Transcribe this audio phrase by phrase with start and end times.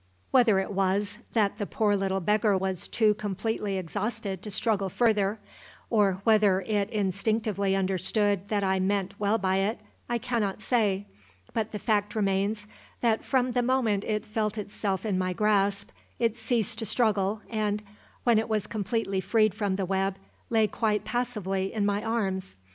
[0.31, 5.39] Whether it was that the poor little beggar was too completely exhausted to struggle further,
[5.91, 9.79] or whether it instinctively understood that I meant well by it,
[10.09, 11.05] I cannot say,
[11.53, 12.65] but the fact remains
[13.01, 17.83] that from the moment it felt itself in my grasp it ceased to struggle and,
[18.23, 20.15] when it was completely freed from the web,
[20.49, 22.57] lay quite passively in my arms.